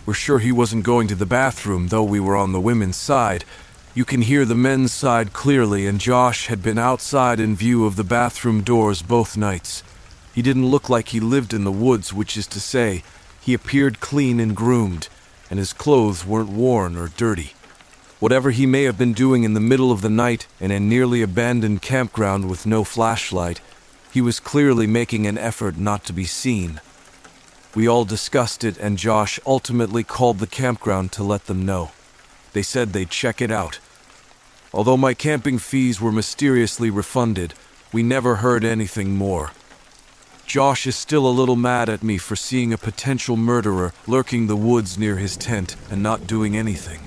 [0.05, 3.43] We're sure he wasn't going to the bathroom, though we were on the women's side.
[3.93, 7.95] You can hear the men's side clearly, and Josh had been outside in view of
[7.95, 9.83] the bathroom doors both nights.
[10.33, 13.03] He didn't look like he lived in the woods, which is to say,
[13.45, 15.07] he appeared clean and groomed,
[15.51, 17.53] and his clothes weren't worn or dirty.
[18.19, 21.21] Whatever he may have been doing in the middle of the night in a nearly
[21.21, 23.61] abandoned campground with no flashlight,
[24.11, 26.81] he was clearly making an effort not to be seen.
[27.75, 31.91] We all discussed it, and Josh ultimately called the campground to let them know.
[32.53, 33.77] They said they'd check it out.
[34.73, 37.53] Although my camping fees were mysteriously refunded,
[37.93, 39.51] we never heard anything more.
[40.45, 44.55] Josh is still a little mad at me for seeing a potential murderer lurking the
[44.55, 47.01] woods near his tent and not doing anything.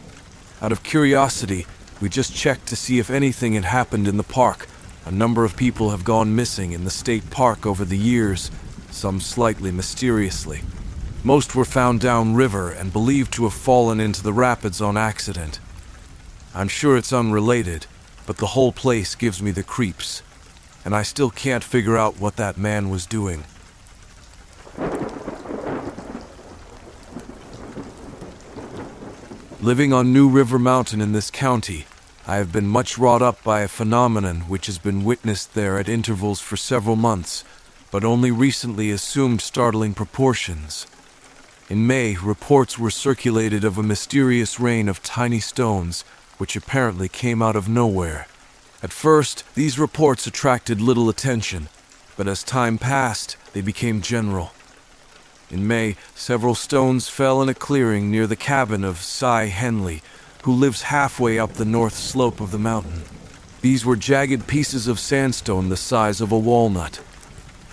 [0.61, 1.64] Out of curiosity,
[2.01, 4.66] we just checked to see if anything had happened in the park.
[5.07, 8.51] A number of people have gone missing in the state park over the years,
[8.90, 10.62] some slightly mysteriously.
[11.22, 15.61] Most were found downriver and believed to have fallen into the rapids on accident.
[16.55, 17.87] I'm sure it's unrelated,
[18.27, 20.22] but the whole place gives me the creeps,
[20.88, 23.44] and I still can't figure out what that man was doing.
[29.61, 31.85] Living on New River Mountain in this county,
[32.27, 35.90] I have been much wrought up by a phenomenon which has been witnessed there at
[35.90, 37.44] intervals for several months
[37.90, 40.87] but only recently assumed startling proportions.
[41.68, 46.01] In May, reports were circulated of a mysterious rain of tiny stones,
[46.38, 48.27] which apparently came out of nowhere.
[48.80, 51.68] At first, these reports attracted little attention,
[52.16, 54.52] but as time passed, they became general.
[55.50, 60.02] In May, several stones fell in a clearing near the cabin of Cy Henley,
[60.44, 63.02] who lives halfway up the north slope of the mountain.
[63.62, 67.00] These were jagged pieces of sandstone the size of a walnut.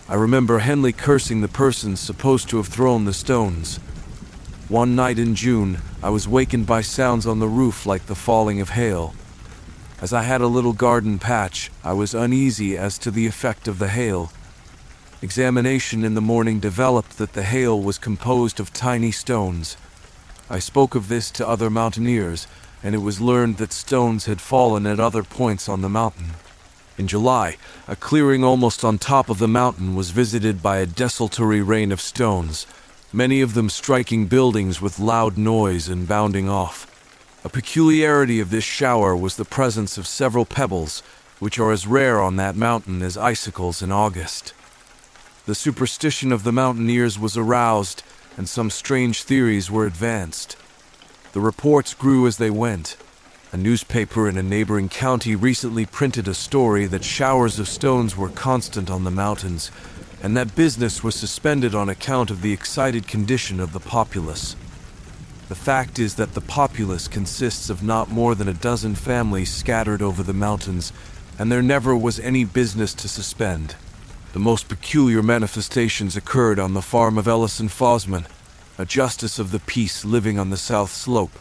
[0.10, 3.78] I remember Henley cursing the persons supposed to have thrown the stones.
[4.70, 8.60] One night in June, I was wakened by sounds on the roof like the falling
[8.62, 9.14] of hail.
[10.02, 13.80] As I had a little garden patch, I was uneasy as to the effect of
[13.80, 14.32] the hail.
[15.22, 19.78] Examination in the morning developed that the hail was composed of tiny stones.
[20.50, 22.46] I spoke of this to other mountaineers,
[22.84, 26.32] and it was learned that stones had fallen at other points on the mountain.
[26.98, 27.56] In July,
[27.88, 32.02] a clearing almost on top of the mountain was visited by a desultory rain of
[32.02, 32.68] stones,
[33.14, 36.86] many of them striking buildings with loud noise and bounding off.
[37.46, 41.04] A peculiarity of this shower was the presence of several pebbles,
[41.38, 44.56] which are as rare on that mountain as icicles in August.
[45.46, 48.02] The superstition of the mountaineers was aroused,
[48.36, 50.58] and some strange theories were advanced.
[51.34, 52.98] The reports grew as they went.
[53.52, 58.30] A newspaper in a neighboring county recently printed a story that showers of stones were
[58.30, 59.70] constant on the mountains,
[60.24, 64.56] and that business was suspended on account of the excited condition of the populace.
[65.48, 70.02] The fact is that the populace consists of not more than a dozen families scattered
[70.02, 70.92] over the mountains,
[71.38, 73.76] and there never was any business to suspend.
[74.34, 78.26] The most peculiar manifestations occurred on the farm of Ellison Fosman,
[78.80, 81.38] a justice of the peace living on the south slope.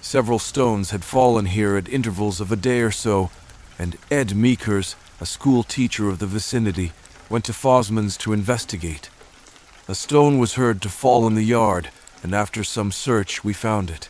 [0.00, 3.30] Several stones had fallen here at intervals of a day or so,
[3.78, 6.92] and Ed Meekers, a school teacher of the vicinity,
[7.30, 9.08] went to Fosman's to investigate.
[9.86, 11.90] A stone was heard to fall in the yard,
[12.24, 14.08] and after some search, we found it.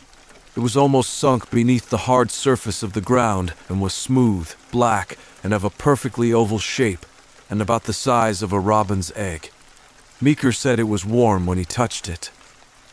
[0.57, 5.19] It was almost sunk beneath the hard surface of the ground and was smooth, black,
[5.43, 7.05] and of a perfectly oval shape,
[7.47, 9.51] and about the size of a robin's egg.
[10.19, 12.31] Meeker said it was warm when he touched it.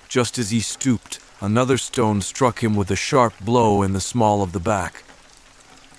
[0.08, 4.44] Just as he stooped, Another stone struck him with a sharp blow in the small
[4.44, 5.02] of the back.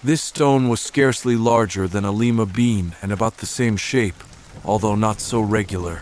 [0.01, 4.23] This stone was scarcely larger than a lima bean and about the same shape,
[4.63, 6.01] although not so regular.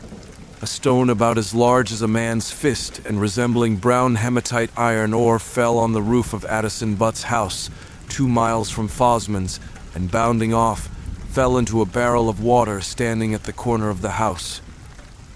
[0.63, 5.39] A stone about as large as a man's fist and resembling brown hematite iron ore
[5.39, 7.71] fell on the roof of Addison Butt's house,
[8.09, 9.59] two miles from Fosman's,
[9.95, 10.87] and bounding off,
[11.29, 14.61] fell into a barrel of water standing at the corner of the house.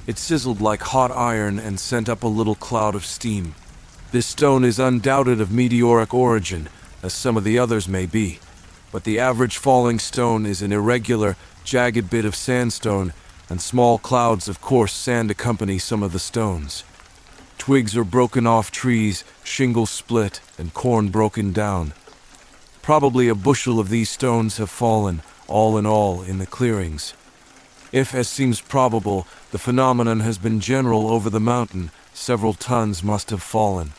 [0.06, 3.56] It sizzled like hot iron and sent up a little cloud of steam.
[4.12, 6.70] This stone is undoubted of meteoric origin,
[7.02, 8.38] as some of the others may be,
[8.92, 13.12] but the average falling stone is an irregular, jagged bit of sandstone
[13.50, 16.84] and small clouds of coarse sand accompany some of the stones.
[17.58, 21.94] Twigs are broken off trees, shingles split, and corn broken down.
[22.82, 27.14] Probably a bushel of these stones have fallen, all in all, in the clearings.
[27.92, 33.30] If, as seems probable, the phenomenon has been general over the mountain, several tons must
[33.30, 33.94] have fallen.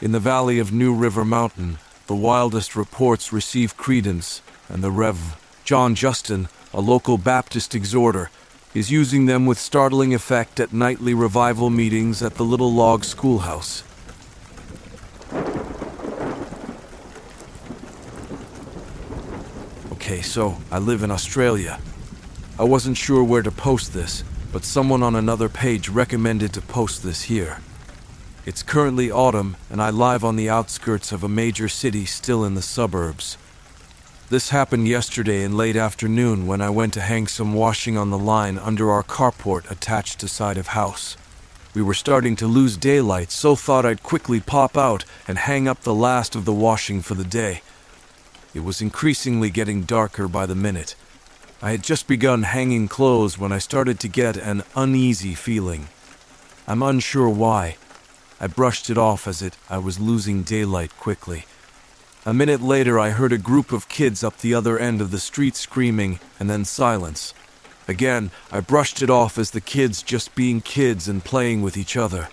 [0.00, 5.40] In the valley of New River Mountain, the wildest reports receive credence, and the Rev.
[5.64, 8.30] John Justin, a local Baptist exhorter,
[8.74, 13.84] is using them with startling effect at nightly revival meetings at the Little Log Schoolhouse.
[19.92, 21.80] Okay, so I live in Australia.
[22.58, 27.02] I wasn't sure where to post this, but someone on another page recommended to post
[27.02, 27.58] this here.
[28.44, 32.54] It's currently autumn, and I live on the outskirts of a major city still in
[32.54, 33.38] the suburbs.
[34.30, 38.18] This happened yesterday in late afternoon when I went to hang some washing on the
[38.18, 41.18] line under our carport attached to side of house.
[41.74, 45.82] We were starting to lose daylight, so thought I'd quickly pop out and hang up
[45.82, 47.60] the last of the washing for the day.
[48.54, 50.94] It was increasingly getting darker by the minute.
[51.60, 55.88] I had just begun hanging clothes when I started to get an uneasy feeling.
[56.66, 57.76] I'm unsure why.
[58.40, 61.44] I brushed it off as it I was losing daylight quickly.
[62.26, 65.18] A minute later, I heard a group of kids up the other end of the
[65.18, 67.34] street screaming, and then silence.
[67.86, 71.98] Again, I brushed it off as the kids just being kids and playing with each
[71.98, 72.30] other.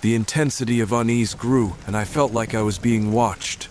[0.00, 3.68] The intensity of unease grew, and I felt like I was being watched.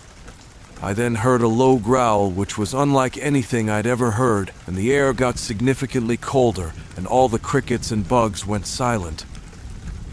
[0.80, 4.92] I then heard a low growl, which was unlike anything I'd ever heard, and the
[4.92, 9.24] air got significantly colder, and all the crickets and bugs went silent.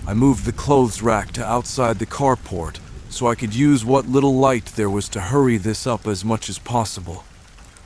[0.07, 2.79] I moved the clothes rack to outside the carport,
[3.13, 6.49] so I could use what little light there was to hurry this up as much
[6.49, 7.23] as possible.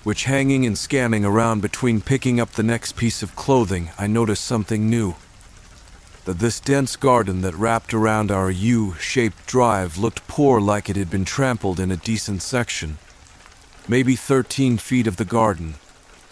[0.03, 4.45] Which, hanging and scanning around between picking up the next piece of clothing, I noticed
[4.45, 5.15] something new.
[6.23, 10.95] That this dense garden that wrapped around our U shaped drive looked poor like it
[10.95, 12.97] had been trampled in a decent section.
[13.85, 15.75] Maybe 13 feet of the garden.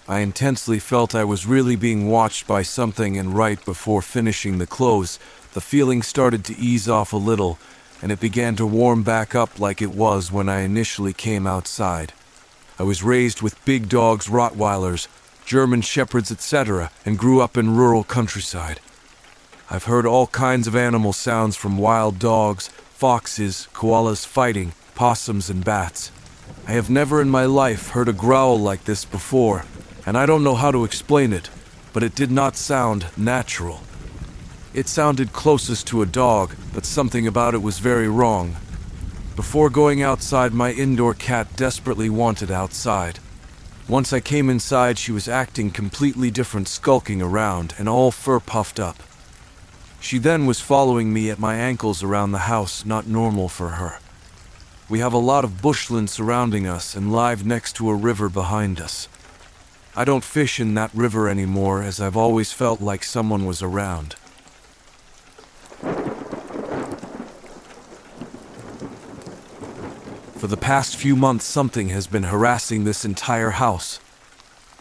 [0.08, 4.68] I intensely felt I was really being watched by something, and right before finishing the
[4.68, 5.20] clothes,
[5.54, 7.58] the feeling started to ease off a little,
[8.02, 12.14] and it began to warm back up like it was when I initially came outside.
[12.78, 15.08] I was raised with big dogs, Rottweilers,
[15.46, 18.80] German Shepherds, etc., and grew up in rural countryside.
[19.70, 25.64] I've heard all kinds of animal sounds from wild dogs, foxes, koalas fighting, possums, and
[25.64, 26.12] bats.
[26.68, 29.66] I have never in my life heard a growl like this before,
[30.06, 31.50] and I don't know how to explain it,
[31.94, 33.82] but it did not sound natural.
[34.76, 38.58] It sounded closest to a dog, but something about it was very wrong.
[39.38, 43.20] Before going outside, my indoor cat desperately wanted outside.
[43.88, 48.78] Once I came inside, she was acting completely different, skulking around, and all fur puffed
[48.78, 48.98] up.
[50.02, 54.00] She then was following me at my ankles around the house, not normal for her.
[54.90, 58.82] We have a lot of bushland surrounding us and live next to a river behind
[58.82, 59.08] us.
[59.96, 64.18] I don't fish in that river anymore as I've always felt like someone was around.
[70.38, 74.00] For the past few months, something has been harassing this entire house.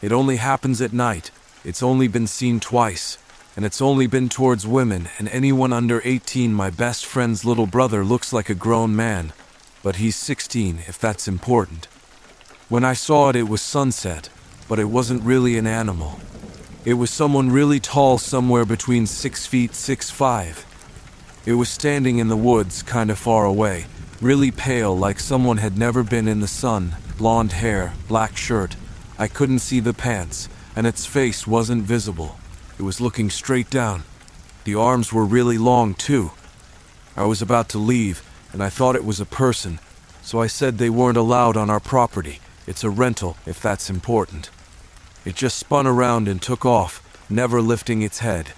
[0.03, 1.31] It only happens at night,
[1.65, 3.17] it's only been seen twice,
[3.57, 6.53] and it's only been towards women and anyone under 18.
[6.53, 9.33] My best friend's little brother looks like a grown man,
[9.83, 11.87] but he's 16 if that's important.
[12.69, 14.29] When I saw it, it was sunset,
[14.69, 16.21] but it wasn't really an animal.
[16.85, 20.74] It was someone really tall, somewhere between 6 feet 6 5.
[21.47, 23.85] It was standing in the woods, kind of far away,
[24.23, 28.77] really pale, like someone had never been in the sun, blonde hair, black shirt.
[29.19, 32.39] I couldn't see the pants, and its face wasn't visible.
[32.79, 34.05] It was looking straight down.
[34.65, 36.31] The arms were really long, too.
[37.15, 38.23] I was about to leave,
[38.55, 39.81] and I thought it was a person,
[40.23, 42.41] so I said they weren't allowed on our property.
[42.67, 44.49] It's a rental, if that's important.
[45.27, 48.53] It just spun around and took off, never lifting its head.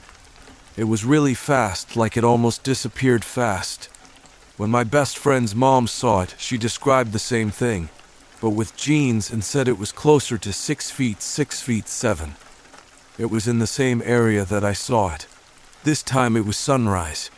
[0.77, 3.89] It was really fast, like it almost disappeared fast.
[4.59, 7.89] When my best friend's mom saw it, she described the same thing.
[8.41, 12.35] but with jeans and said it was closer to 6 feet 6 feet 7.
[13.18, 15.27] It was in the same area that I saw it.
[15.85, 17.31] This time it was sunrise.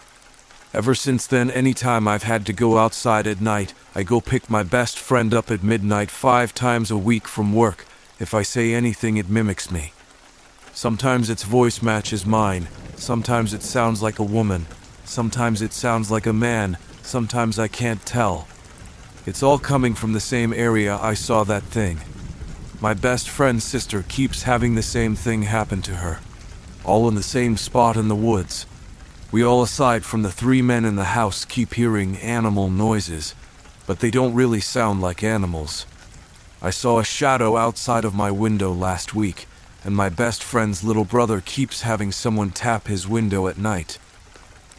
[0.74, 4.64] Ever since then, anytime I've had to go outside at night, I go pick my
[4.64, 7.86] best friend up at midnight five times a week from work.
[8.18, 9.92] If I say anything, it mimics me.
[10.78, 14.64] Sometimes its voice matches mine, sometimes it sounds like a woman,
[15.04, 18.46] sometimes it sounds like a man, sometimes I can't tell.
[19.26, 21.98] It's all coming from the same area I saw that thing.
[22.80, 26.20] My best friend's sister keeps having the same thing happen to her
[26.84, 28.64] all in the same spot in the woods.
[29.32, 33.34] We all, aside from the three men in the house, keep hearing animal noises,
[33.88, 35.86] but they don't really sound like animals.
[36.62, 39.47] I saw a shadow outside of my window last week,
[39.84, 43.98] and my best friend's little brother keeps having someone tap his window at night.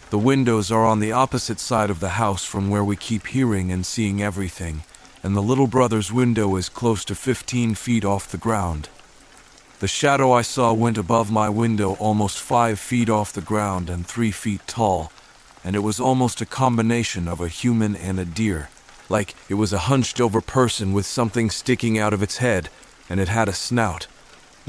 [0.09, 3.71] The windows are on the opposite side of the house from where we keep hearing
[3.71, 4.83] and seeing everything,
[5.21, 8.89] and the little brother's window is close to 15 feet off the ground.
[9.79, 14.05] The shadow I saw went above my window almost five feet off the ground and
[14.05, 15.11] three feet tall,
[15.63, 18.69] and it was almost a combination of a human and a deer,
[19.07, 22.69] like it was a hunched over person with something sticking out of its head,
[23.09, 24.07] and it had a snout.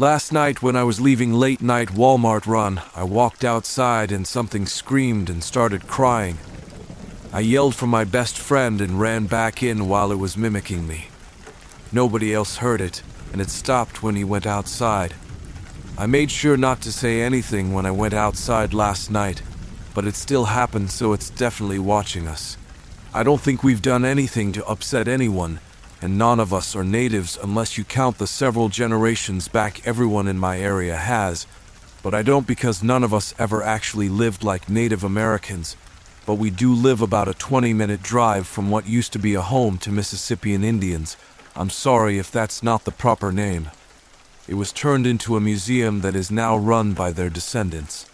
[0.01, 4.64] Last night, when I was leaving late night Walmart run, I walked outside and something
[4.64, 6.38] screamed and started crying.
[7.34, 11.09] I yelled for my best friend and ran back in while it was mimicking me.
[11.92, 15.12] Nobody else heard it, and it stopped when he went outside.
[15.98, 19.42] I made sure not to say anything when I went outside last night,
[19.92, 22.57] but it still happened, so it's definitely watching us.
[23.12, 25.61] I don't think we've done anything to upset anyone,
[26.01, 30.38] and none of us are natives unless you count the several generations back everyone in
[30.38, 31.46] my area has.
[32.03, 35.76] But I don't because none of us ever actually lived like Native Americans.
[36.26, 39.42] But we do live about a 20 minute drive from what used to be a
[39.42, 41.16] home to Mississippian Indians,
[41.57, 43.70] I'm sorry if that's not the proper name.
[44.46, 48.09] It was turned into a museum that is now run by their descendants.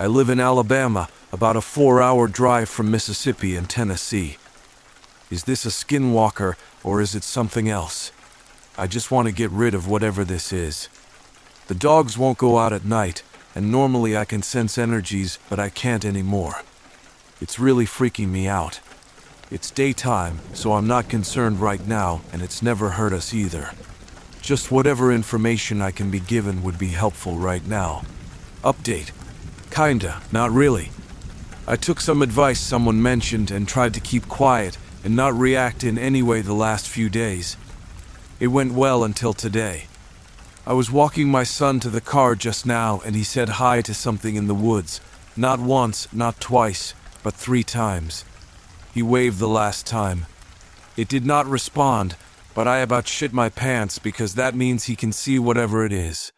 [0.00, 4.38] I live in Alabama, about a four hour drive from Mississippi and Tennessee.
[5.30, 8.12] Is this a skinwalker or is it something else?
[8.78, 10.88] I just want to get rid of whatever this is.
[11.66, 13.22] The dogs won't go out at night,
[13.54, 16.62] and normally I can sense energies, but I can't anymore.
[17.42, 18.80] It's really freaking me out.
[19.50, 23.72] It's daytime, so I'm not concerned right now, and it's never hurt us either.
[24.40, 28.02] Just whatever information I can be given would be helpful right now.
[28.64, 29.10] Update.
[29.70, 30.90] Kinda, not really.
[31.66, 35.96] I took some advice someone mentioned and tried to keep quiet and not react in
[35.96, 37.56] any way the last few days.
[38.40, 39.86] It went well until today.
[40.66, 43.94] I was walking my son to the car just now and he said hi to
[43.94, 45.00] something in the woods.
[45.34, 46.92] Not once, not twice,
[47.22, 48.26] but three times.
[48.92, 50.26] He waved the last time.
[50.94, 52.14] It did not respond,
[52.54, 56.32] but I about shit my pants because that means he can see whatever it is.